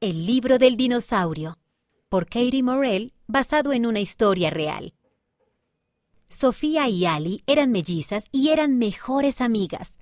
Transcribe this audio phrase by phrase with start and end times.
[0.00, 1.58] El libro del dinosaurio,
[2.08, 4.94] por Katie Morell, basado en una historia real.
[6.30, 10.00] Sofía y Ali eran mellizas y eran mejores amigas.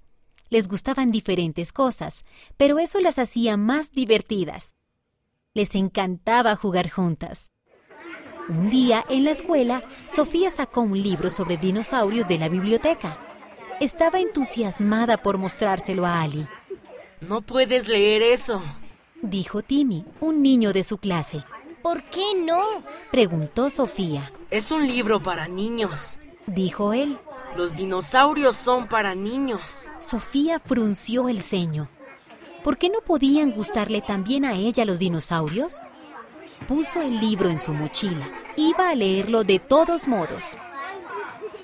[0.51, 2.27] Les gustaban diferentes cosas,
[2.59, 4.75] pero eso las hacía más divertidas.
[5.55, 7.51] Les encantaba jugar juntas.
[8.51, 9.83] Un día, en la escuela,
[10.15, 13.19] Sofía sacó un libro sobre dinosaurios de la biblioteca.
[13.81, 16.47] Estaba entusiasmada por mostrárselo a Ali.
[17.23, 18.63] No puedes leer eso,
[19.23, 21.45] dijo Timmy, un niño de su clase.
[21.83, 22.63] ¿Por qué no?
[23.11, 24.33] preguntó Sofía.
[24.51, 27.19] Es un libro para niños, dijo él.
[27.57, 29.89] Los dinosaurios son para niños.
[29.99, 31.89] Sofía frunció el ceño.
[32.63, 35.81] ¿Por qué no podían gustarle también a ella los dinosaurios?
[36.69, 38.29] Puso el libro en su mochila.
[38.57, 40.57] Iba a leerlo de todos modos.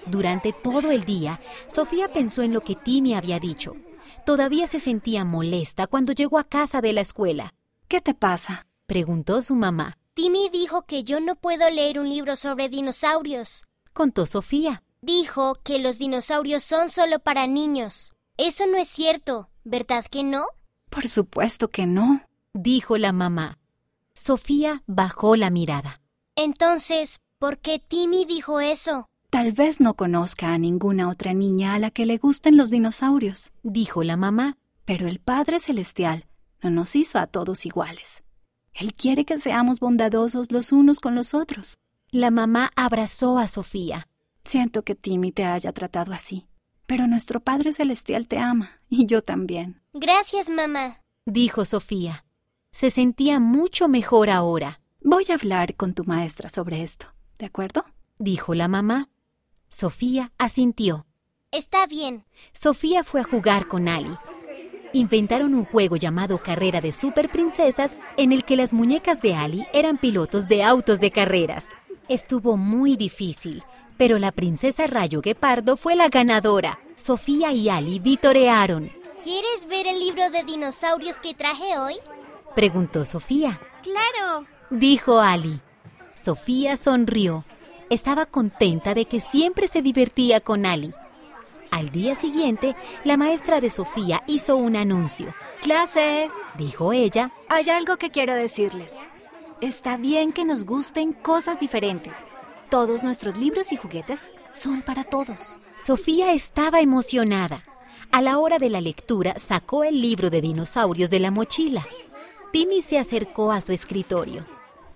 [0.07, 3.77] Durante todo el día, Sofía pensó en lo que Timmy había dicho.
[4.25, 7.55] Todavía se sentía molesta cuando llegó a casa de la escuela.
[7.89, 8.67] ¿Qué te pasa?
[8.87, 9.99] preguntó su mamá.
[10.15, 13.67] Timmy dijo que yo no puedo leer un libro sobre dinosaurios.
[13.93, 14.83] Contó Sofía.
[15.01, 18.13] Dijo que los dinosaurios son solo para niños.
[18.37, 20.47] Eso no es cierto, ¿verdad que no?
[20.91, 23.59] Por supuesto que no, dijo la mamá.
[24.15, 26.01] Sofía bajó la mirada.
[26.37, 29.09] Entonces, ¿por qué Timmy dijo eso?
[29.33, 33.51] Tal vez no conozca a ninguna otra niña a la que le gusten los dinosaurios,
[33.63, 34.59] dijo la mamá.
[34.85, 36.27] Pero el Padre Celestial
[36.61, 38.25] no nos hizo a todos iguales.
[38.75, 41.79] Él quiere que seamos bondadosos los unos con los otros.
[42.11, 44.07] La mamá abrazó a Sofía.
[44.45, 46.47] Siento que Timmy te haya tratado así,
[46.85, 49.81] pero nuestro Padre Celestial te ama, y yo también.
[49.95, 52.27] Gracias, mamá, dijo Sofía.
[52.71, 54.83] Se sentía mucho mejor ahora.
[55.01, 57.07] Voy a hablar con tu maestra sobre esto,
[57.39, 57.87] ¿de acuerdo?
[58.19, 59.09] dijo la mamá.
[59.73, 61.07] Sofía asintió.
[61.51, 62.27] Está bien.
[62.53, 64.15] Sofía fue a jugar con Ali.
[64.93, 69.97] Inventaron un juego llamado Carrera de Superprincesas en el que las muñecas de Ali eran
[69.97, 71.67] pilotos de autos de carreras.
[72.11, 73.65] Estuvo muy difícil,
[73.97, 76.79] pero la princesa Rayo Guepardo fue la ganadora.
[76.95, 78.93] Sofía y Ali vitorearon.
[79.25, 81.95] ¿Quieres ver el libro de dinosaurios que traje hoy?
[82.55, 83.59] Preguntó Sofía.
[83.83, 84.45] Claro.
[84.69, 85.61] Dijo Ali.
[86.15, 87.47] Sofía sonrió
[87.93, 90.93] estaba contenta de que siempre se divertía con Ali.
[91.71, 95.35] Al día siguiente, la maestra de Sofía hizo un anuncio.
[95.61, 98.93] Clase, dijo ella, hay algo que quiero decirles.
[99.61, 102.15] Está bien que nos gusten cosas diferentes.
[102.69, 105.59] Todos nuestros libros y juguetes son para todos.
[105.75, 107.63] Sofía estaba emocionada.
[108.11, 111.87] A la hora de la lectura sacó el libro de dinosaurios de la mochila.
[112.53, 114.45] Timmy se acercó a su escritorio.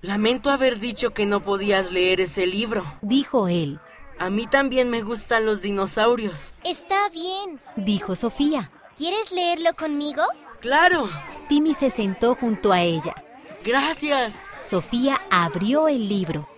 [0.07, 3.81] Lamento haber dicho que no podías leer ese libro, dijo él.
[4.21, 6.55] A mí también me gustan los dinosaurios.
[6.63, 8.71] Está bien, dijo Sofía.
[8.97, 10.23] ¿Quieres leerlo conmigo?
[10.61, 11.11] Claro.
[11.49, 13.17] Timmy se sentó junto a ella.
[13.65, 14.47] Gracias.
[14.63, 16.49] Sofía abrió el libro.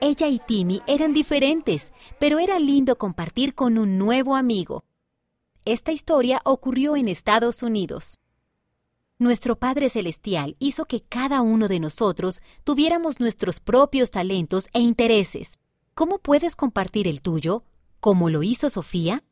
[0.00, 4.82] Ella y Timmy eran diferentes, pero era lindo compartir con un nuevo amigo.
[5.66, 8.18] Esta historia ocurrió en Estados Unidos.
[9.20, 15.60] Nuestro Padre Celestial hizo que cada uno de nosotros tuviéramos nuestros propios talentos e intereses.
[15.94, 17.62] ¿Cómo puedes compartir el tuyo?
[18.00, 19.24] ¿Cómo lo hizo Sofía?